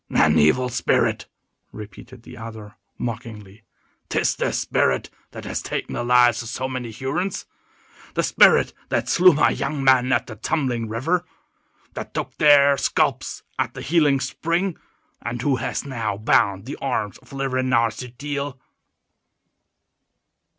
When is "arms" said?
16.77-17.19